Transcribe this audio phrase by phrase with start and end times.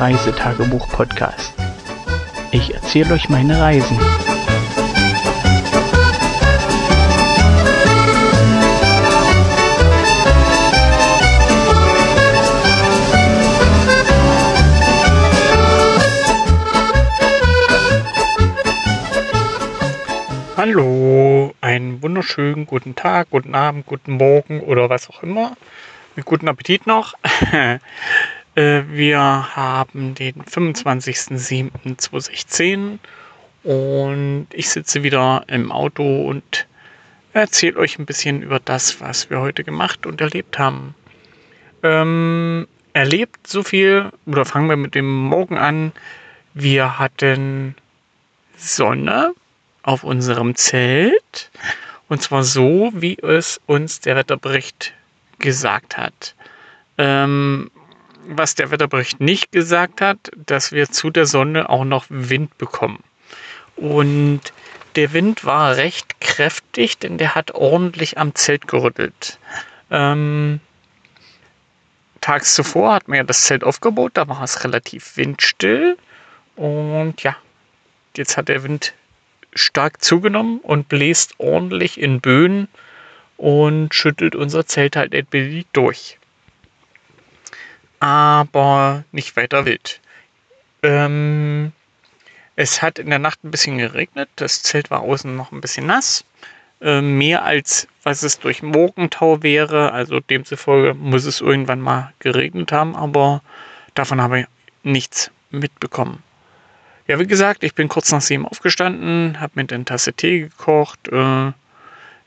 [0.00, 1.54] Reisetagebuch-Podcast.
[2.50, 3.98] Ich erzähle euch meine Reisen.
[20.56, 25.52] Hallo, einen wunderschönen guten Tag, guten Abend, guten Morgen oder was auch immer.
[26.16, 27.14] Mit guten Appetit noch.
[28.54, 32.98] Äh, wir haben den 25.07.2016
[33.64, 36.68] und ich sitze wieder im Auto und
[37.32, 40.94] erzähle euch ein bisschen über das, was wir heute gemacht und erlebt haben.
[41.82, 45.92] Ähm, erlebt so viel, oder fangen wir mit dem Morgen an.
[46.52, 47.74] Wir hatten
[48.56, 49.32] Sonne
[49.82, 51.50] auf unserem Zelt
[52.08, 54.92] und zwar so, wie es uns der Wetterbericht
[55.40, 56.36] gesagt hat.
[56.96, 57.72] Ähm,
[58.26, 63.02] was der Wetterbericht nicht gesagt hat, dass wir zu der Sonne auch noch Wind bekommen.
[63.76, 64.40] Und
[64.96, 69.38] der Wind war recht kräftig, denn der hat ordentlich am Zelt gerüttelt.
[69.90, 70.60] Ähm,
[72.20, 75.96] tags zuvor hat man ja das Zelt aufgebaut, da war es relativ windstill.
[76.56, 77.36] Und ja,
[78.16, 78.94] jetzt hat der Wind
[79.54, 82.68] stark zugenommen und bläst ordentlich in Böen
[83.36, 86.18] und schüttelt unser Zelt halt ein durch
[88.04, 89.98] aber nicht weiter wild.
[90.82, 91.72] Ähm,
[92.54, 95.86] es hat in der Nacht ein bisschen geregnet, das Zelt war außen noch ein bisschen
[95.86, 96.22] nass.
[96.82, 102.72] Äh, mehr als was es durch Morgentau wäre, also demzufolge muss es irgendwann mal geregnet
[102.72, 103.40] haben, aber
[103.94, 104.46] davon habe ich
[104.82, 106.22] nichts mitbekommen.
[107.06, 111.08] Ja, wie gesagt, ich bin kurz nach sieben aufgestanden, habe mir eine Tasse Tee gekocht,
[111.08, 111.52] äh,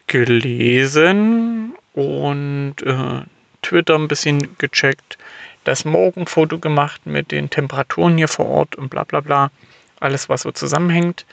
[0.07, 3.21] gelesen und äh,
[3.61, 5.19] Twitter ein bisschen gecheckt
[5.67, 9.51] das Morgenfoto gemacht mit den Temperaturen hier vor Ort und bla bla bla.
[9.99, 11.25] Alles, was so zusammenhängt.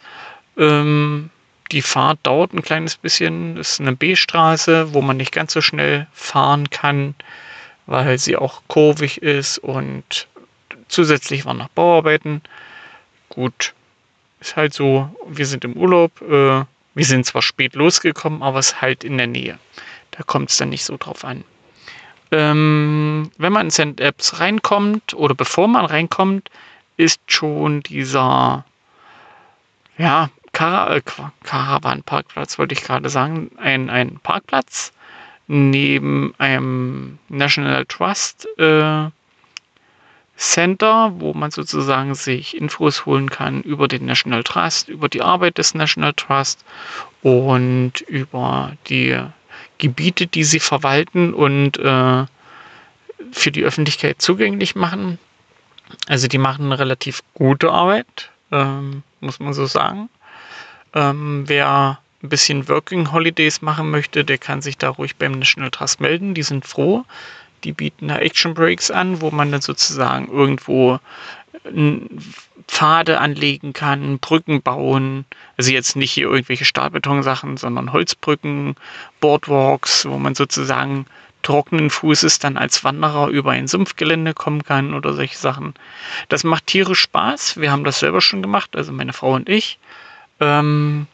[0.57, 1.29] Ähm,
[1.73, 3.57] die Fahrt dauert ein kleines bisschen.
[3.57, 7.15] Es ist eine B-Straße, wo man nicht ganz so schnell fahren kann,
[7.85, 10.27] weil sie auch kurvig ist und
[10.87, 12.41] zusätzlich waren noch Bauarbeiten.
[13.27, 13.73] Gut,
[14.39, 15.13] ist halt so.
[15.27, 16.21] Wir sind im Urlaub.
[16.21, 16.63] Äh,
[16.95, 19.59] wir sind zwar spät losgekommen, aber es ist halt in der Nähe.
[20.11, 21.43] Da kommt es dann nicht so drauf an.
[22.31, 26.49] Ähm, wenn man in Send Apps reinkommt oder bevor man reinkommt,
[26.99, 28.65] ist schon dieser
[29.97, 31.01] ja, Kara äh,
[31.43, 34.91] Caravan-Parkplatz, wollte ich gerade sagen, ein, ein Parkplatz
[35.47, 39.09] neben einem National Trust äh,
[40.35, 45.57] Center, wo man sozusagen sich Infos holen kann über den National Trust, über die Arbeit
[45.57, 46.65] des National Trust
[47.21, 49.17] und über die
[49.77, 52.25] Gebiete, die sie verwalten und äh,
[53.31, 55.17] für die Öffentlichkeit zugänglich machen.
[56.07, 60.09] Also die machen eine relativ gute Arbeit, ähm, muss man so sagen.
[60.93, 65.71] Ähm, wer ein bisschen Working Holidays machen möchte, der kann sich da ruhig beim National
[65.71, 66.33] Trust melden.
[66.33, 67.05] Die sind froh.
[67.63, 70.99] Die bieten da Action Breaks an, wo man dann sozusagen irgendwo
[72.67, 75.25] Pfade anlegen kann, Brücken bauen.
[75.57, 78.75] Also jetzt nicht hier irgendwelche Stahlbetonsachen, sondern Holzbrücken,
[79.19, 81.05] Boardwalks, wo man sozusagen
[81.41, 85.73] trockenen Fußes dann als Wanderer über ein Sumpfgelände kommen kann oder solche Sachen.
[86.27, 87.57] Das macht tierisch Spaß.
[87.57, 89.79] Wir haben das selber schon gemacht, also meine Frau und ich.
[90.39, 91.07] Ähm,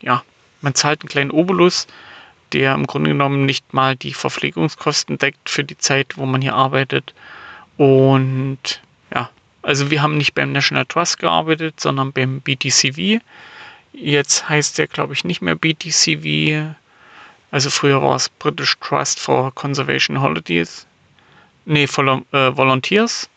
[0.00, 0.22] ja,
[0.60, 1.86] man zahlt einen kleinen Obolus
[2.52, 6.54] der im Grunde genommen nicht mal die Verpflegungskosten deckt für die Zeit, wo man hier
[6.54, 7.14] arbeitet.
[7.76, 8.80] Und
[9.12, 9.30] ja,
[9.62, 13.20] also wir haben nicht beim National Trust gearbeitet, sondern beim BTCV.
[13.92, 16.74] Jetzt heißt der, glaube ich, nicht mehr BTCV.
[17.50, 20.86] Also früher war es British Trust for Conservation Holidays.
[21.64, 23.28] Nee, for, äh, Volunteers.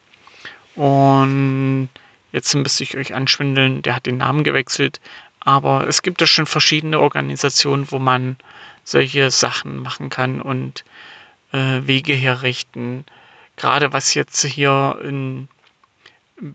[0.75, 1.89] Und
[2.31, 4.99] jetzt müsste ich euch anschwindeln, der hat den Namen gewechselt.
[5.39, 8.37] Aber es gibt ja schon verschiedene Organisationen, wo man
[8.83, 10.83] solche Sachen machen kann und
[11.51, 13.05] äh, Wege herrichten.
[13.55, 15.47] Gerade was jetzt hier im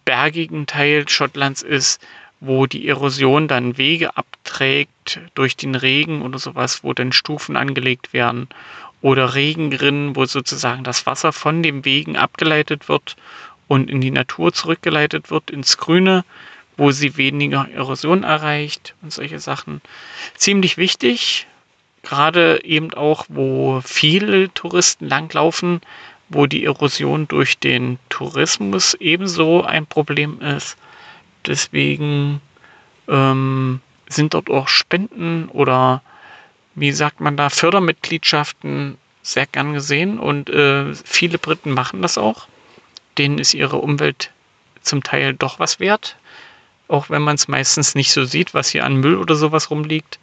[0.04, 2.00] bergigen Teil Schottlands ist,
[2.40, 8.12] wo die Erosion dann Wege abträgt durch den Regen oder sowas, wo dann Stufen angelegt
[8.12, 8.48] werden
[9.00, 13.16] oder Regenrinnen, wo sozusagen das Wasser von den Wegen abgeleitet wird
[13.68, 16.24] und in die Natur zurückgeleitet wird, ins Grüne,
[16.76, 19.80] wo sie weniger Erosion erreicht und solche Sachen.
[20.36, 21.46] Ziemlich wichtig,
[22.02, 25.80] gerade eben auch, wo viele Touristen langlaufen,
[26.28, 30.76] wo die Erosion durch den Tourismus ebenso ein Problem ist.
[31.46, 32.40] Deswegen
[33.08, 36.02] ähm, sind dort auch Spenden oder
[36.74, 42.46] wie sagt man da, Fördermitgliedschaften sehr gern gesehen und äh, viele Briten machen das auch.
[43.18, 44.30] Denen ist ihre Umwelt
[44.82, 46.16] zum Teil doch was wert,
[46.86, 50.18] auch wenn man es meistens nicht so sieht, was hier an Müll oder sowas rumliegt,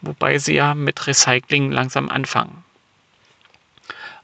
[0.00, 2.64] wobei sie ja mit Recycling langsam anfangen.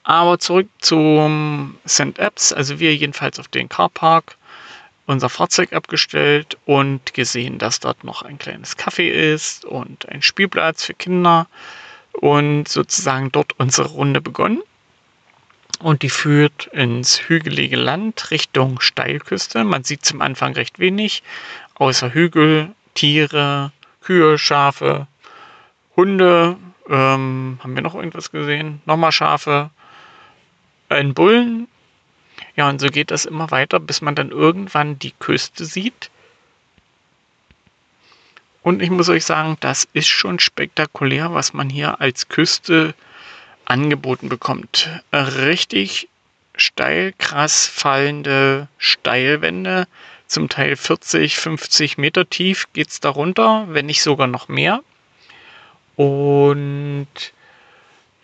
[0.03, 2.19] Aber zurück zum St.
[2.19, 4.37] Apps, also wir jedenfalls auf den Carpark
[5.11, 10.85] unser Fahrzeug abgestellt und gesehen, dass dort noch ein kleines Café ist und ein Spielplatz
[10.85, 11.49] für Kinder
[12.13, 14.63] und sozusagen dort unsere Runde begonnen.
[15.81, 19.65] Und die führt ins hügelige Land Richtung Steilküste.
[19.65, 21.23] Man sieht zum Anfang recht wenig,
[21.75, 23.73] außer Hügel, Tiere,
[24.03, 25.07] Kühe, Schafe,
[25.97, 26.57] Hunde.
[26.89, 28.83] Ähm, haben wir noch irgendwas gesehen?
[28.85, 29.71] Nochmal Schafe,
[30.89, 31.67] ein Bullen,
[32.57, 36.11] ja, und so geht das immer weiter, bis man dann irgendwann die Küste sieht.
[38.63, 42.95] Und ich muss euch sagen, das ist schon spektakulär, was man hier als Küste
[43.65, 44.91] angeboten bekommt.
[45.13, 46.09] Richtig
[46.57, 49.87] steil, krass fallende Steilwände,
[50.27, 54.81] zum Teil 40, 50 Meter tief geht es darunter, wenn nicht sogar noch mehr.
[55.97, 57.09] Und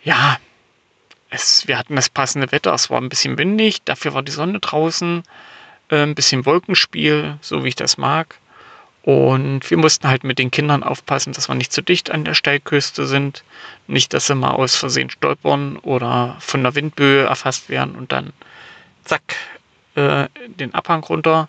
[0.03, 0.39] ja,
[1.29, 4.59] es, wir hatten das passende Wetter, es war ein bisschen windig, dafür war die Sonne
[4.59, 5.23] draußen,
[5.89, 8.35] äh, ein bisschen Wolkenspiel, so wie ich das mag.
[9.03, 12.33] Und wir mussten halt mit den Kindern aufpassen, dass wir nicht zu dicht an der
[12.33, 13.45] Steilküste sind.
[13.87, 18.33] Nicht, dass sie mal aus Versehen stolpern oder von der Windböe erfasst werden und dann
[19.05, 19.21] zack,
[19.95, 21.47] äh, den Abhang runter.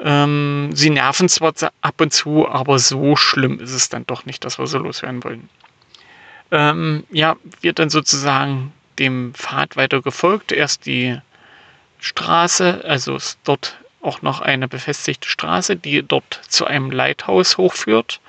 [0.00, 4.44] Ähm, sie nerven zwar ab und zu, aber so schlimm ist es dann doch nicht,
[4.44, 5.48] dass wir so loswerden wollen.
[6.50, 10.52] Ähm, ja, wird dann sozusagen dem Pfad weiter gefolgt.
[10.52, 11.18] Erst die
[12.00, 18.20] Straße, also ist dort auch noch eine befestigte Straße, die dort zu einem Leithaus hochführt.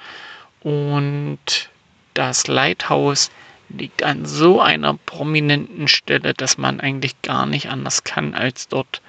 [0.61, 1.69] Und
[2.13, 3.29] das Leithaus
[3.69, 9.01] liegt an so einer prominenten Stelle, dass man eigentlich gar nicht anders kann, als dort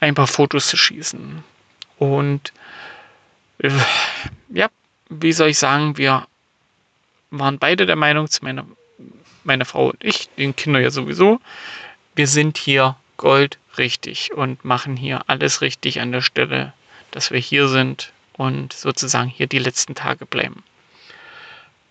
[0.00, 1.44] ein paar Fotos zu schießen.
[1.98, 2.52] Und
[3.58, 3.70] äh,
[4.48, 4.68] ja,
[5.08, 6.26] wie soll ich sagen, wir
[7.30, 8.66] waren beide der Meinung, zu meiner
[9.46, 11.40] meine Frau und ich, den Kinder ja sowieso,
[12.14, 16.72] wir sind hier goldrichtig und machen hier alles richtig an der Stelle,
[17.10, 20.62] dass wir hier sind und sozusagen hier die letzten Tage bleiben.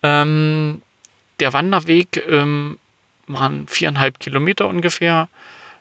[0.02, 0.82] Ähm,
[1.40, 2.78] der Wanderweg ähm,
[3.26, 5.28] waren viereinhalb Kilometer ungefähr.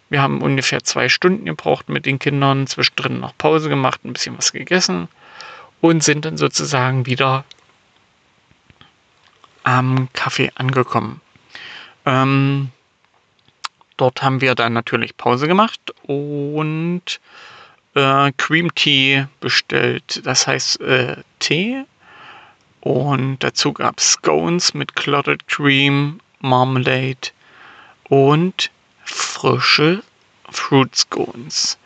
[0.10, 4.38] Wir haben ungefähr zwei Stunden gebraucht mit den Kindern, zwischendrin noch Pause gemacht, ein bisschen
[4.38, 5.08] was gegessen
[5.82, 7.44] und sind dann sozusagen wieder
[9.64, 11.22] am Kaffee angekommen.
[12.06, 12.72] Ähm,
[13.98, 17.20] dort haben wir dann natürlich Pause gemacht und
[17.96, 20.22] äh, Cream Tea bestellt.
[20.26, 21.86] Das heißt äh, Tee.
[22.82, 27.32] Und dazu gab es Scones mit Clotted Cream, Marmalade
[28.10, 28.70] und
[29.04, 30.04] frische
[30.52, 31.80] Fruit Scones.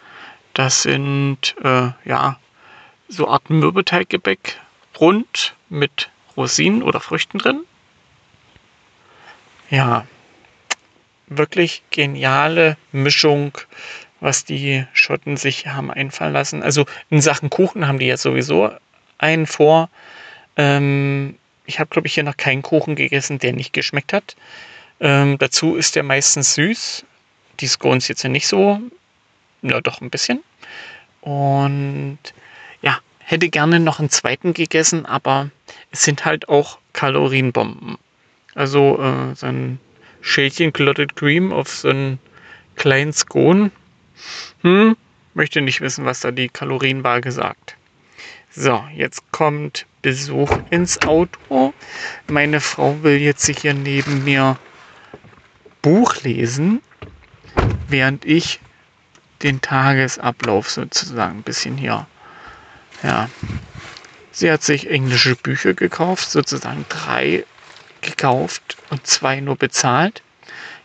[0.53, 2.37] Das sind äh, ja
[3.07, 4.59] so Art Mürbeteiggebäck
[4.99, 7.63] rund mit Rosinen oder Früchten drin.
[9.69, 10.05] Ja,
[11.27, 13.57] wirklich geniale Mischung,
[14.19, 16.63] was die Schotten sich haben einfallen lassen.
[16.63, 18.71] Also in Sachen Kuchen haben die ja sowieso
[19.17, 19.89] einen vor.
[20.57, 21.35] Ähm,
[21.65, 24.35] ich habe, glaube ich, hier noch keinen Kuchen gegessen, der nicht geschmeckt hat.
[24.99, 27.05] Ähm, dazu ist der meistens süß.
[27.59, 28.79] Die Scones jetzt ja nicht so.
[29.61, 30.43] Na, doch ein bisschen.
[31.21, 32.17] Und
[32.81, 35.51] ja, hätte gerne noch einen zweiten gegessen, aber
[35.91, 37.97] es sind halt auch Kalorienbomben.
[38.59, 39.79] Also äh, so ein
[40.19, 42.19] Schälchen Clotted Cream auf so einen
[42.75, 43.71] kleinen Scone.
[44.63, 44.97] Hm,
[45.33, 47.77] möchte nicht wissen, was da die Kalorienwaage sagt.
[48.49, 51.73] So, jetzt kommt Besuch ins Auto.
[52.27, 54.57] Meine Frau will jetzt hier neben mir
[55.81, 56.81] Buch lesen,
[57.87, 58.59] während ich
[59.41, 62.07] den Tagesablauf sozusagen ein bisschen hier.
[63.03, 63.29] Ja.
[64.33, 67.45] Sie hat sich englische Bücher gekauft, sozusagen drei
[68.01, 70.21] gekauft und zwei nur bezahlt.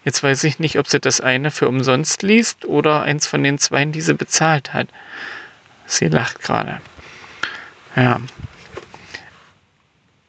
[0.04, 3.58] Jetzt weiß ich nicht, ob sie das eine für umsonst liest oder eins von den
[3.58, 4.88] zwei, die sie bezahlt hat.
[5.86, 6.80] Sie lacht gerade.
[7.96, 8.20] Ja.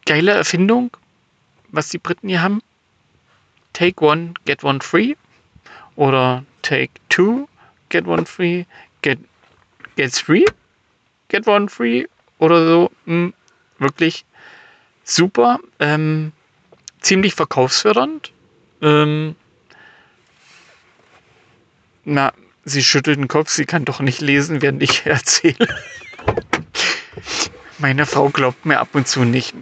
[0.05, 0.91] Geile Erfindung,
[1.69, 2.61] was die Briten hier haben.
[3.73, 5.15] Take one, get one free.
[5.95, 7.47] Oder take two,
[7.89, 8.65] get one free.
[9.01, 9.19] Get,
[9.95, 10.45] get three,
[11.29, 12.05] get one free.
[12.39, 12.91] Oder so.
[13.05, 13.33] Hm,
[13.79, 14.25] wirklich
[15.03, 15.59] super.
[15.79, 16.31] Ähm,
[17.05, 18.31] ziemlich verkaufsfördernd.
[18.81, 19.35] Ähm,
[22.03, 22.33] na,
[22.65, 25.67] sie schüttelt den Kopf, sie kann doch nicht lesen, während ich erzähle.
[27.77, 29.53] Meine Frau glaubt mir ab und zu nicht.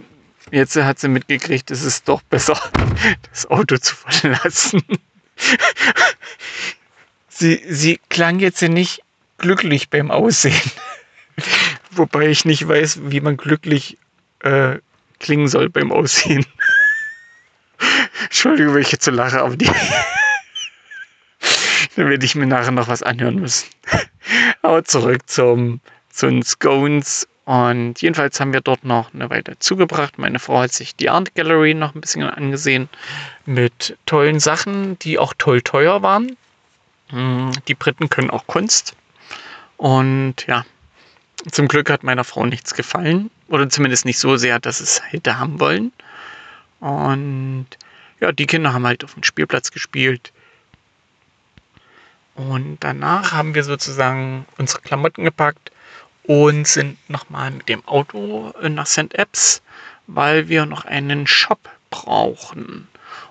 [0.50, 2.58] Jetzt hat sie mitgekriegt, es ist doch besser,
[3.30, 4.82] das Auto zu verlassen.
[7.28, 9.02] Sie, sie klang jetzt nicht
[9.38, 10.70] glücklich beim Aussehen.
[11.90, 13.98] Wobei ich nicht weiß, wie man glücklich
[14.40, 14.78] äh,
[15.18, 16.46] klingen soll beim Aussehen.
[18.34, 19.66] Entschuldigung, wenn ich jetzt so lache, aber die.
[21.94, 23.68] Dann werde ich mir nachher noch was anhören müssen.
[24.62, 27.28] aber zurück zum, zu den Scones.
[27.44, 30.18] Und jedenfalls haben wir dort noch eine Weile zugebracht.
[30.18, 32.88] Meine Frau hat sich die Art Gallery noch ein bisschen angesehen
[33.46, 36.36] mit tollen Sachen, die auch toll teuer waren.
[37.10, 38.96] Hm, die Briten können auch Kunst.
[39.76, 40.66] Und ja,
[41.52, 43.30] zum Glück hat meiner Frau nichts gefallen.
[43.46, 45.92] Oder zumindest nicht so sehr, dass es hätte haben wollen.
[46.80, 47.68] Und
[48.20, 50.32] ja, die Kinder haben halt auf dem Spielplatz gespielt.
[52.34, 55.70] Und danach haben wir sozusagen unsere Klamotten gepackt
[56.24, 59.14] und sind nochmal mit dem Auto nach St.
[59.14, 59.62] Apps,
[60.06, 62.88] weil wir noch einen Shop brauchen.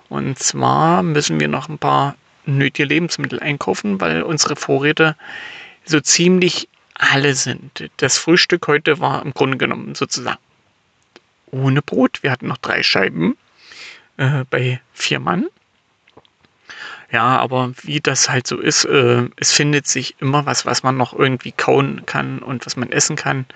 [0.08, 5.16] Und zwar müssen wir noch ein paar nötige Lebensmittel einkaufen, weil unsere Vorräte
[5.84, 7.90] so ziemlich alle sind.
[7.98, 10.38] Das Frühstück heute war im Grunde genommen sozusagen
[11.50, 12.22] ohne Brot.
[12.22, 13.36] Wir hatten noch drei Scheiben
[14.16, 15.46] äh, bei vier Mann.
[17.10, 20.96] Ja, aber wie das halt so ist, äh, es findet sich immer was, was man
[20.96, 23.46] noch irgendwie kauen kann und was man essen kann.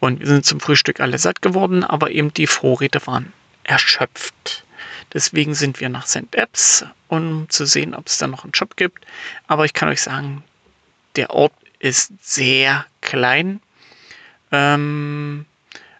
[0.00, 3.32] Und wir sind zum Frühstück alle satt geworden, aber eben die Vorräte waren
[3.64, 4.64] erschöpft.
[5.12, 6.34] Deswegen sind wir nach St.
[6.34, 9.06] Apps, um zu sehen, ob es da noch einen Shop gibt.
[9.46, 10.44] Aber ich kann euch sagen,
[11.16, 13.60] der Ort ist sehr klein.
[14.52, 15.46] Ähm,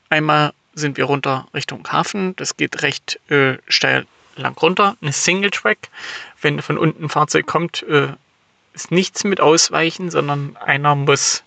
[0.08, 2.34] einmal sind wir runter Richtung Hafen.
[2.36, 4.06] Das geht recht äh, steil
[4.36, 4.96] lang runter.
[5.00, 5.78] Eine Single Track.
[6.40, 8.08] Wenn von unten ein Fahrzeug kommt, äh,
[8.74, 11.42] ist nichts mit Ausweichen, sondern einer muss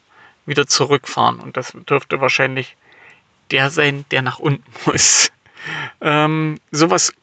[0.46, 1.40] wieder zurückfahren.
[1.40, 2.76] Und das dürfte wahrscheinlich
[3.52, 5.32] der sein, der nach unten muss.
[6.02, 7.14] Ähm, sowas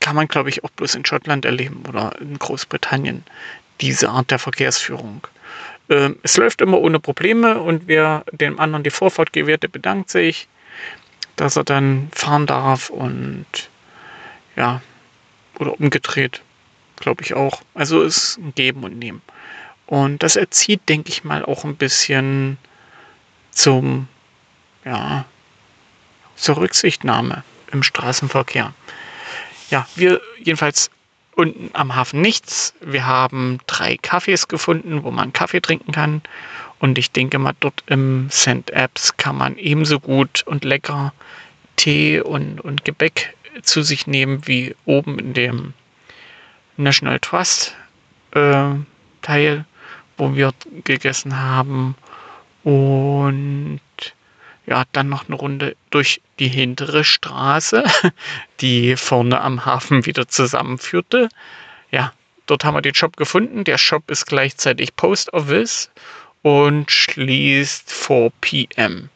[0.00, 3.24] kann man, glaube ich, auch bloß in Schottland erleben oder in Großbritannien.
[3.80, 5.26] Diese Art der Verkehrsführung.
[5.88, 10.10] Ähm, es läuft immer ohne Probleme und wer dem anderen die Vorfahrt gewährt, der bedankt
[10.10, 10.48] sich
[11.40, 13.46] dass er dann fahren darf und
[14.56, 14.82] ja,
[15.58, 16.42] oder umgedreht,
[16.96, 17.62] glaube ich auch.
[17.74, 19.22] Also ist ein Geben und Nehmen.
[19.86, 22.58] Und das erzieht, denke ich mal, auch ein bisschen
[23.50, 24.08] zum,
[24.84, 25.24] ja,
[26.36, 28.74] zur Rücksichtnahme im Straßenverkehr.
[29.70, 30.90] Ja, wir jedenfalls
[31.38, 32.74] unten am Hafen nichts.
[32.80, 36.22] Wir haben drei Cafés gefunden, wo man Kaffee trinken kann.
[36.80, 38.70] Und ich denke mal, dort im St.
[38.70, 41.12] Apps kann man ebenso gut und lecker
[41.76, 45.74] Tee und, und Gebäck zu sich nehmen wie oben in dem
[46.76, 47.76] National Trust
[48.32, 48.70] äh,
[49.22, 49.64] Teil,
[50.16, 50.52] wo wir
[50.82, 51.94] gegessen haben.
[52.64, 53.80] Und
[54.68, 57.84] ja, dann noch eine Runde durch die hintere Straße,
[58.60, 61.30] die vorne am Hafen wieder zusammenführte.
[61.90, 62.12] Ja,
[62.46, 63.64] dort haben wir den Shop gefunden.
[63.64, 65.90] Der Shop ist gleichzeitig Post Office
[66.42, 69.08] und schließt 4 p.m.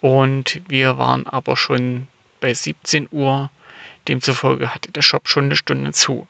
[0.00, 2.06] Und wir waren aber schon
[2.40, 3.50] bei 17 Uhr.
[4.06, 6.28] Demzufolge hatte der Shop schon eine Stunde zu.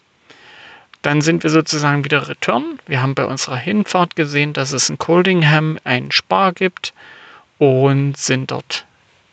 [1.03, 2.79] Dann sind wir sozusagen wieder return.
[2.87, 6.95] Wir haben bei unserer Hinfahrt gesehen, dass es in Coldingham einen Spar gibt
[7.61, 8.87] und sind dort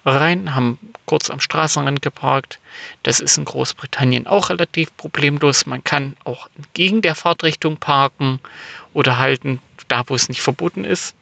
[0.04, 2.60] rein, haben kurz am Straßenrand geparkt.
[3.04, 5.66] Das ist in Großbritannien auch relativ problemlos.
[5.66, 8.42] Man kann auch entgegen der Fahrtrichtung parken
[8.94, 11.16] oder halten, da wo es nicht verboten ist.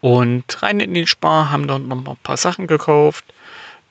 [0.00, 3.24] Und rein in den Spar, haben dort noch ein paar Sachen gekauft.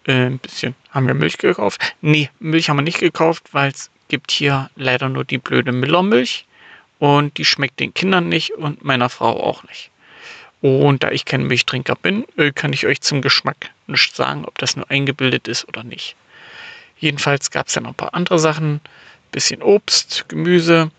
[0.05, 0.75] Äh, ein bisschen.
[0.89, 1.95] Haben wir Milch gekauft?
[2.01, 6.45] Nee, Milch haben wir nicht gekauft, weil es gibt hier leider nur die blöde Millermilch.
[6.99, 9.90] Und die schmeckt den Kindern nicht und meiner Frau auch nicht.
[10.61, 14.57] Und da ich kein Milchtrinker bin, äh, kann ich euch zum Geschmack nicht sagen, ob
[14.59, 16.15] das nur eingebildet ist oder nicht.
[16.99, 18.79] Jedenfalls gab es dann noch ein paar andere Sachen.
[19.31, 20.91] Bisschen Obst, Gemüse,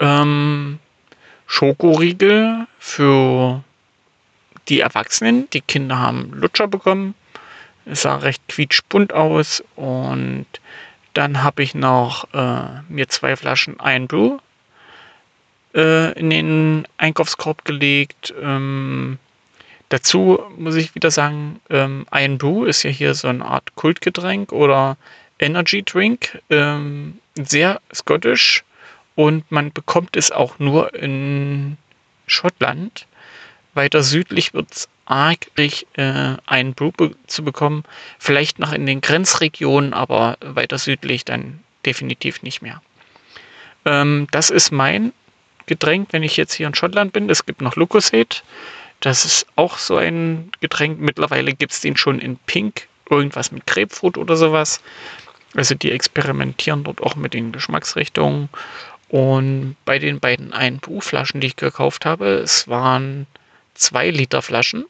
[0.00, 0.78] ähm,
[1.46, 3.62] Schokoriegel für
[4.68, 5.50] die Erwachsenen.
[5.50, 7.14] Die Kinder haben Lutscher bekommen.
[7.84, 9.62] Es sah recht quietschbunt aus.
[9.76, 10.46] Und
[11.12, 14.38] dann habe ich noch äh, mir zwei Flaschen Brew
[15.74, 18.34] äh, in den Einkaufskorb gelegt.
[18.40, 19.18] Ähm,
[19.88, 24.52] dazu muss ich wieder sagen, ähm, Iron Brew ist ja hier so eine Art Kultgetränk
[24.52, 24.96] oder
[25.38, 26.40] Energy Drink.
[26.50, 28.64] Ähm, sehr skottisch
[29.14, 31.76] und man bekommt es auch nur in
[32.26, 33.06] Schottland.
[33.74, 37.84] Weiter südlich wird es arg, äh, ein Brew be zu bekommen.
[38.18, 42.80] Vielleicht noch in den Grenzregionen, aber weiter südlich dann definitiv nicht mehr.
[43.84, 45.12] Ähm, das ist mein
[45.66, 47.30] Getränk, wenn ich jetzt hier in Schottland bin.
[47.30, 48.36] Es gibt noch Lucozade.
[49.00, 50.98] Das ist auch so ein Getränk.
[51.00, 52.88] Mittlerweile gibt es den schon in Pink.
[53.10, 54.80] Irgendwas mit Grapefruit oder sowas.
[55.54, 58.48] Also die experimentieren dort auch mit den Geschmacksrichtungen.
[59.08, 63.26] Und bei den beiden 1 Flaschen, die ich gekauft habe, es waren
[63.74, 64.86] 2 Liter Flaschen.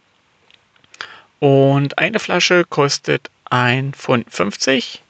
[1.41, 3.93] Und eine Flasche kostet 1,50
[4.31, 5.01] Pfund.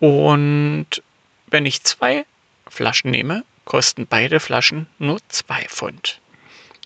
[0.00, 1.02] Und
[1.46, 2.24] wenn ich zwei
[2.68, 6.20] Flaschen nehme, kosten beide Flaschen nur 2 Pfund.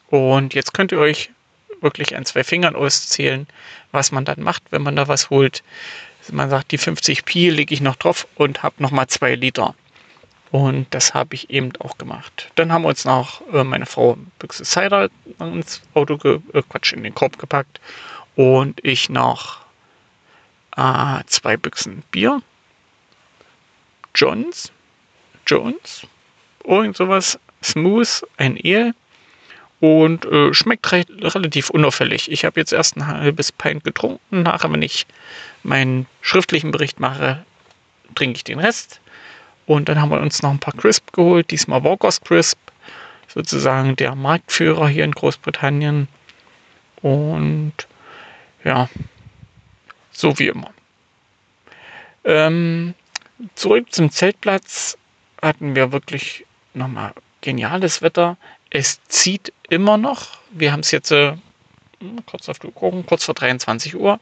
[0.08, 1.30] Und jetzt könnt ihr euch
[1.80, 3.46] wirklich an zwei Fingern auszählen,
[3.92, 5.62] was man dann macht, wenn man da was holt.
[6.30, 9.76] Man sagt, die 50 Pi lege ich noch drauf und habe nochmal 2 Liter.
[10.50, 12.50] Und das habe ich eben auch gemacht.
[12.56, 16.14] Dann haben wir uns noch äh, meine Frau Büchse Cider ins Auto,
[16.52, 17.80] äh, Quatsch, in den Korb gepackt.
[18.34, 19.60] Und ich noch
[20.76, 22.42] äh, zwei Büchsen Bier.
[24.14, 24.72] Jones.
[25.46, 26.06] Jones
[26.64, 28.94] irgend sowas, smooth, ein Ale
[29.80, 32.30] und äh, schmeckt re relativ unauffällig.
[32.30, 35.06] Ich habe jetzt erst ein halbes Pint getrunken, nachher, wenn ich
[35.64, 37.44] meinen schriftlichen Bericht mache,
[38.14, 39.00] trinke ich den Rest.
[39.66, 42.58] Und dann haben wir uns noch ein paar Crisp geholt, diesmal Walkers Crisp,
[43.28, 46.08] sozusagen der Marktführer hier in Großbritannien.
[47.00, 47.74] Und
[48.64, 48.88] ja,
[50.12, 50.70] so wie immer.
[52.24, 52.94] Ähm,
[53.56, 54.96] zurück zum Zeltplatz
[55.40, 58.36] hatten wir wirklich nochmal geniales Wetter.
[58.70, 60.38] Es zieht immer noch.
[60.50, 61.34] Wir haben es jetzt äh,
[62.26, 64.18] kurz auf die Uhr, kurz vor 23 Uhr.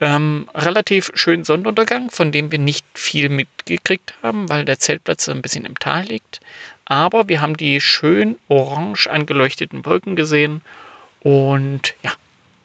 [0.00, 5.42] Ähm, relativ schön Sonnenuntergang, von dem wir nicht viel mitgekriegt haben, weil der Zeltplatz ein
[5.42, 6.40] bisschen im Tal liegt.
[6.84, 10.62] Aber wir haben die schön orange angeleuchteten Wolken gesehen
[11.20, 12.12] und ja,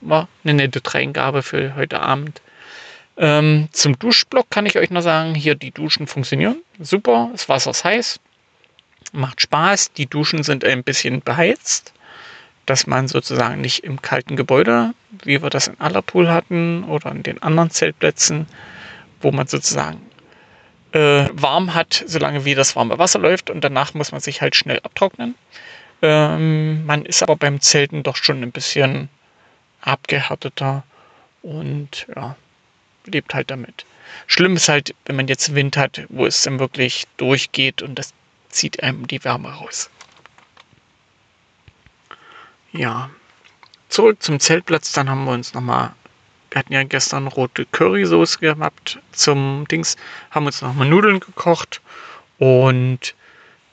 [0.02, 2.42] war eine nette Dreingabe für heute Abend.
[3.18, 7.72] Ähm, zum Duschblock kann ich euch noch sagen, hier die Duschen funktionieren super, das Wasser
[7.72, 8.20] ist heiß,
[9.13, 9.93] macht Spaß.
[9.93, 11.93] Die Duschen sind ein bisschen beheizt,
[12.65, 14.93] dass man sozusagen nicht im kalten Gebäude,
[15.24, 18.48] wie wir das in Allerpool hatten oder in den anderen Zeltplätzen,
[19.22, 20.02] wo man sozusagen
[20.91, 24.56] äh, warm hat, solange wie das warme Wasser läuft und danach muss man sich halt
[24.56, 25.36] schnell abtrocknen.
[26.02, 29.10] Ähm, man ist aber beim Zelten doch schon ein bisschen
[29.82, 30.84] abgehärteter
[31.41, 32.36] und ja,
[33.06, 33.86] lebt halt damit.
[34.28, 38.13] Schlimm ist halt, wenn man jetzt Wind hat, wo es dann wirklich durchgeht und das
[38.50, 39.90] zieht einem die Wärme raus.
[42.72, 43.10] Ja,
[43.90, 44.92] zurück zum Zeltplatz.
[44.92, 45.94] Dann haben wir uns nochmal,
[46.52, 49.96] wir hatten ja gestern rote Currysoße gehabt zum Dings,
[50.32, 51.82] haben uns nochmal Nudeln gekocht
[52.38, 53.16] und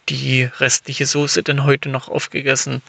[0.09, 2.83] die restliche Soße dann heute noch aufgegessen.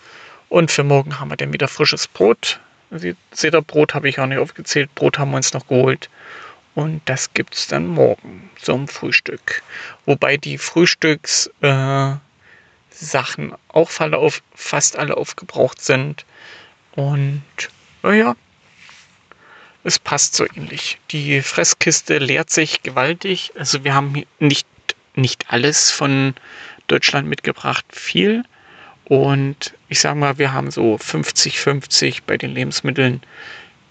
[0.50, 2.60] Und für morgen haben wir dann wieder frisches Brot.
[2.92, 4.94] Seht ihr, Brot habe ich auch nicht aufgezählt.
[4.96, 6.10] Brot haben wir uns noch geholt.
[6.76, 9.64] Und das gibt es dann morgen zum Frühstück.
[10.06, 12.22] Wobei die Frühstückssachen
[13.52, 13.90] äh, auch
[14.54, 16.26] fast alle aufgebraucht sind.
[16.92, 17.44] Und
[18.04, 18.36] naja,
[19.86, 21.00] es passt so ähnlich.
[21.12, 23.54] Die Fresskiste leert sich gewaltig.
[23.58, 24.68] Also wir haben nicht,
[25.16, 26.36] nicht alles von
[26.88, 28.44] Deutschland mitgebracht, viel.
[29.06, 33.22] Und ich sage mal, wir haben so 50-50 bei den Lebensmitteln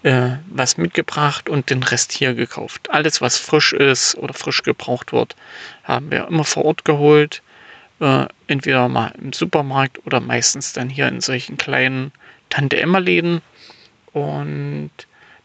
[0.05, 2.91] äh, was mitgebracht und den Rest hier gekauft.
[2.91, 5.35] Alles, was frisch ist oder frisch gebraucht wird,
[5.83, 7.41] haben wir immer vor Ort geholt.
[7.99, 12.11] Äh, entweder mal im Supermarkt oder meistens dann hier in solchen kleinen
[12.51, 13.41] Tante-Emma-Läden.
[14.13, 14.91] Und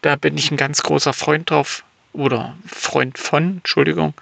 [0.02, 4.12] da bin ich ein ganz großer Freund drauf oder Freund von, Entschuldigung,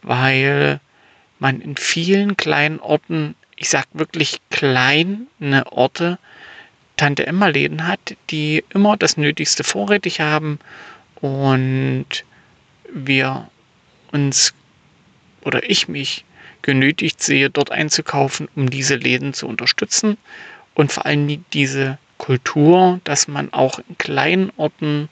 [0.00, 0.80] weil
[1.38, 5.26] man in vielen kleinen Orten, ich sag wirklich kleine
[5.66, 6.18] Orte,
[6.96, 10.58] Tante Emma Läden hat, die immer das Nötigste vorrätig haben
[11.20, 12.06] und
[12.92, 13.48] wir
[14.12, 14.54] uns
[15.42, 16.24] oder ich mich
[16.62, 20.16] genötigt sehe, dort einzukaufen, um diese Läden zu unterstützen
[20.74, 25.08] und vor allem diese Kultur, dass man auch in kleinen Orten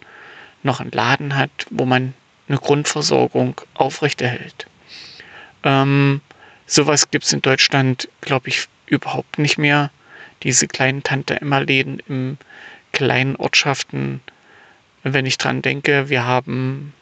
[0.62, 2.14] noch einen Laden hat, wo man
[2.49, 4.66] eine Grundversorgung aufrechterhält.
[5.64, 6.21] Ähm,
[6.66, 9.90] sowas gibt es in Deutschland, glaube ich, überhaupt nicht mehr.
[10.42, 12.38] Diese kleinen Tante-Emma-Läden in
[12.92, 14.20] kleinen Ortschaften.
[15.02, 16.92] Wenn ich dran denke, wir haben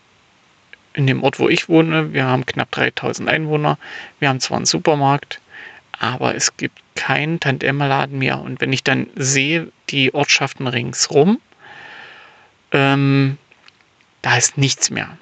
[0.92, 3.78] in dem Ort, wo ich wohne, wir haben knapp 3000 Einwohner.
[4.18, 5.40] Wir haben zwar einen Supermarkt,
[5.98, 8.40] aber es gibt keinen Tante-Emma-Laden mehr.
[8.40, 11.40] Und wenn ich dann sehe, die Ortschaften ringsrum,
[12.72, 13.38] ähm,
[14.22, 15.16] da ist nichts mehr.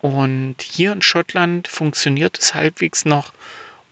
[0.00, 3.32] Und hier in Schottland funktioniert es halbwegs noch.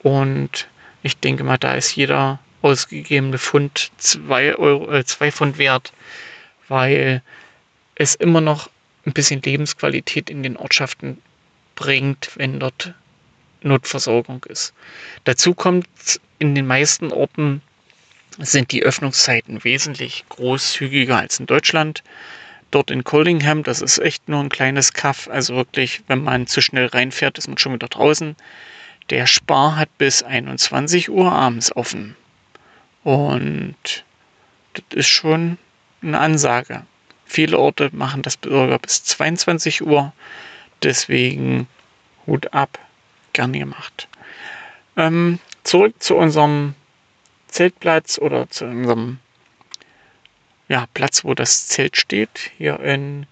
[0.03, 0.69] Und
[1.03, 5.93] ich denke mal, da ist jeder ausgegebene Pfund 2 Euro, äh, zwei Pfund wert,
[6.69, 7.23] weil
[7.95, 8.71] es immer noch
[9.05, 11.21] ein bisschen Lebensqualität in den Ortschaften
[11.75, 12.95] bringt, wenn dort
[13.63, 14.73] Notversorgung ist.
[15.25, 15.87] Dazu kommt,
[16.39, 17.63] in den meisten Orten
[18.39, 22.03] sind die Öffnungszeiten wesentlich großzügiger als in Deutschland.
[22.71, 26.63] Dort in Coldingham, das ist echt nur ein kleines Kaff, also wirklich, wenn man zu
[26.63, 28.35] schnell reinfährt, ist man schon wieder draußen.
[29.11, 32.17] Der Spar hat bis 21 Uhr abends offen.
[33.05, 34.05] Und
[34.75, 35.59] das ist schon
[36.03, 36.85] eine Ansage.
[37.25, 40.13] Viele Orte machen das sogar bis 22 Uhr.
[40.83, 41.67] Deswegen
[42.27, 42.79] Hut ab,
[43.33, 44.09] gerne gemacht.
[44.97, 46.75] Ähm, zurück zu unserem
[47.49, 49.19] Zeltplatz oder zu unserem
[50.69, 53.27] ja, Platz, wo das Zelt steht, hier in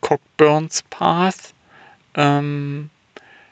[0.00, 1.54] Cockburns Path.
[2.14, 2.90] Ähm,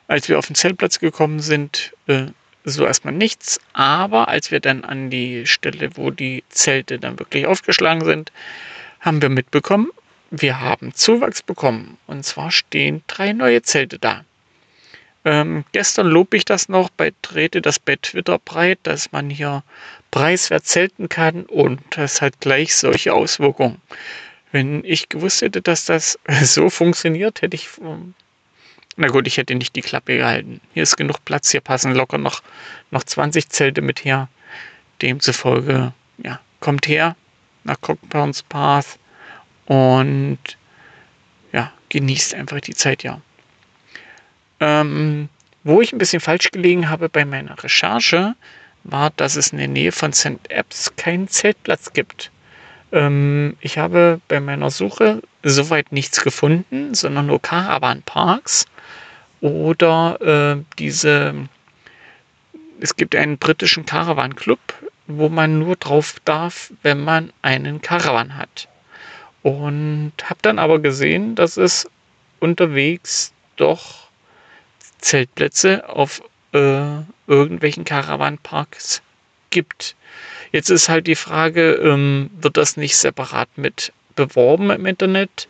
[0.09, 2.27] als wir auf den Zeltplatz gekommen sind, äh,
[2.66, 7.46] so erstmal nichts, aber als wir dann an die Stelle, wo die Zelte dann wirklich
[7.46, 8.33] aufgeschlagen sind,
[9.00, 9.90] haben wir mitbekommen,
[10.31, 11.96] wir haben Zuwachs bekommen.
[12.07, 14.24] Und zwar stehen drei neue Zelte da.
[15.24, 19.62] Ähm, gestern lob ich das noch bei Trete das bei Twitter breit, dass man hier
[20.11, 23.81] preiswert zelten kann und das hat gleich solche Auswirkungen.
[24.52, 28.14] Wenn ich gewusst hätte, dass das so funktioniert, hätte ich ähm,
[28.96, 30.61] na gut, ich hätte nicht die Klappe gehalten.
[30.72, 32.42] Hier ist genug Platz, hier passen locker noch,
[32.90, 34.28] noch 20 Zelte mit her.
[35.02, 37.16] Demzufolge, ja, kommt her
[37.64, 38.98] nach Cockburns Path
[39.66, 40.38] und
[41.52, 43.20] ja, genießt einfach die Zeit, ja.
[44.61, 45.28] Ähm,
[45.64, 48.35] wo ich ein bisschen falsch gelegen habe bei meiner Recherche,
[48.85, 50.48] war, dass es in der Nähe von St.
[50.48, 52.30] Apps keinen Zeltplatz gibt.
[52.92, 58.66] Ähm, ich habe bei meiner Suche soweit nichts gefunden, sondern nur Caravan-Parks
[59.40, 61.35] oder äh, diese,
[62.81, 64.59] es gibt einen britischen Caravan-Club,
[65.07, 68.68] wo man nur drauf darf, wenn man einen Caravan hat.
[69.42, 71.88] Und habe dann aber gesehen, dass es
[72.40, 74.09] unterwegs doch
[74.99, 76.22] Zeltplätze auf
[76.53, 79.03] äh, irgendwelchen Caravan-Parks
[79.51, 79.94] gibt.
[80.53, 85.49] Jetzt ist halt die Frage, ähm, wird das nicht separat mit beworben im Internet?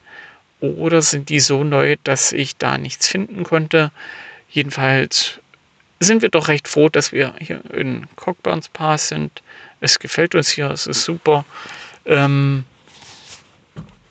[0.74, 3.90] Oder sind die so neu, dass ich da nichts finden konnte?
[4.50, 5.40] Jedenfalls
[6.00, 9.42] sind wir doch recht froh, dass wir hier in Cockburns Pass sind.
[9.80, 11.44] Es gefällt uns hier, es ist super.
[12.04, 12.64] Ähm,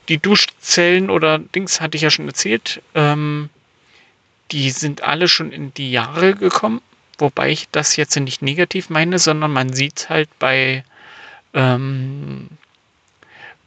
[0.08, 2.82] die Duschzellen oder Dings hatte ich ja schon erzählt.
[2.94, 3.50] Ähm,
[4.52, 6.80] die sind alle schon in die Jahre gekommen.
[7.18, 10.84] Wobei ich das jetzt nicht negativ meine, sondern man sieht halt bei,
[11.54, 12.48] ähm,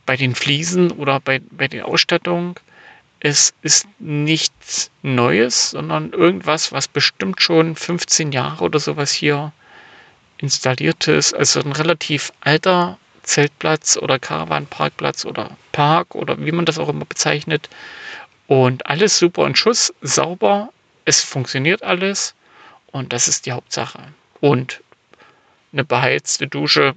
[0.06, 2.60] bei den Fliesen oder bei, bei der Ausstattung,
[3.20, 9.52] es ist nichts Neues, sondern irgendwas, was bestimmt schon 15 Jahre oder sowas hier
[10.38, 11.34] installiert ist.
[11.34, 17.06] Also ein relativ alter Zeltplatz oder Caravan-Parkplatz oder Park oder wie man das auch immer
[17.06, 17.70] bezeichnet.
[18.48, 20.72] Und alles super in Schuss, sauber.
[21.06, 22.36] Es funktioniert alles.
[22.92, 24.00] Und das ist die Hauptsache.
[24.40, 24.82] Und
[25.74, 26.96] eine beheizte Dusche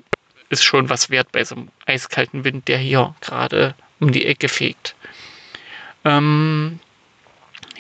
[0.48, 4.48] ist schon was wert bei so einem eiskalten Wind, der hier gerade um die Ecke
[4.48, 4.94] fegt.
[6.04, 6.80] Ähm,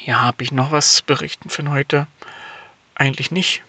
[0.04, 2.06] ja, habe ich noch was zu berichten von heute?
[2.94, 3.62] Eigentlich nicht.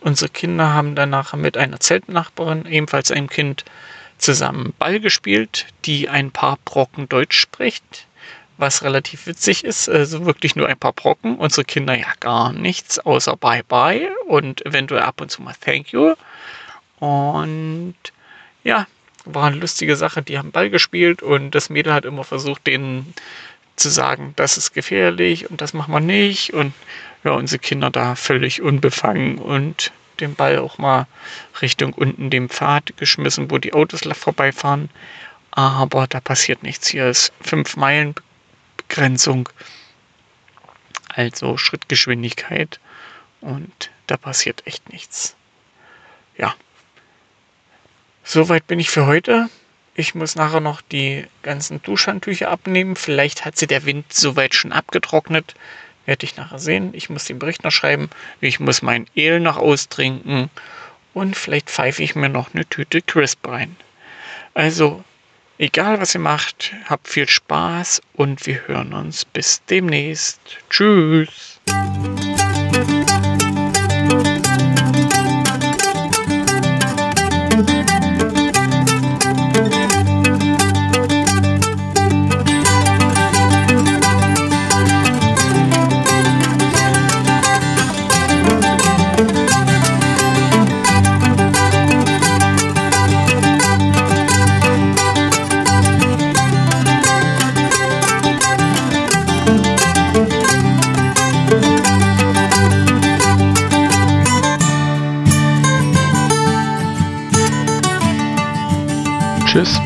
[0.00, 3.64] Unsere Kinder haben danach mit einer Zeltnachbarin, ebenfalls einem Kind,
[4.18, 8.06] zusammen Ball gespielt, die ein paar Brocken Deutsch spricht,
[8.56, 9.88] was relativ witzig ist.
[9.88, 11.36] Also wirklich nur ein paar Brocken.
[11.36, 15.92] Unsere Kinder ja gar nichts, außer Bye Bye und eventuell ab und zu mal Thank
[15.92, 16.14] You.
[17.00, 17.96] Und
[18.62, 18.86] ja,
[19.24, 20.22] war eine lustige Sache.
[20.22, 23.14] Die haben Ball gespielt und das Mädel hat immer versucht, denen
[23.76, 26.52] zu sagen, das ist gefährlich und das machen wir nicht.
[26.52, 26.74] Und
[27.24, 31.06] ja, unsere Kinder da völlig unbefangen und den Ball auch mal
[31.60, 34.90] Richtung unten dem Pfad geschmissen, wo die Autos vorbeifahren.
[35.50, 36.88] Aber da passiert nichts.
[36.88, 38.14] Hier ist 5 Meilen
[38.76, 39.48] Begrenzung.
[41.14, 42.80] also Schrittgeschwindigkeit.
[43.40, 45.36] Und da passiert echt nichts.
[46.36, 46.54] Ja.
[48.22, 49.48] Soweit bin ich für heute.
[49.96, 52.96] Ich muss nachher noch die ganzen Duschhandtücher abnehmen.
[52.96, 55.54] Vielleicht hat sie der Wind soweit schon abgetrocknet.
[56.04, 56.90] Werde ich nachher sehen.
[56.94, 58.10] Ich muss den Bericht noch schreiben.
[58.40, 60.50] Ich muss mein Ale noch austrinken.
[61.14, 63.76] Und vielleicht pfeife ich mir noch eine Tüte Crisp rein.
[64.52, 65.04] Also,
[65.58, 70.40] egal was ihr macht, habt viel Spaß und wir hören uns bis demnächst.
[70.70, 71.60] Tschüss,